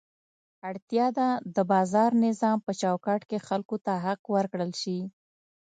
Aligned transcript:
اړتیا 0.69 1.07
ده 1.17 1.27
د 1.55 1.57
بازار 1.71 2.11
نظام 2.25 2.57
په 2.65 2.71
چوکاټ 2.81 3.21
کې 3.29 3.45
خلکو 3.47 3.75
ته 3.85 3.93
حق 4.05 4.21
ورکړل 4.35 4.71
شي. 4.81 4.99